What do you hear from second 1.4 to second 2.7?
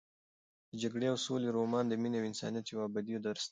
رومان د مینې او انسانیت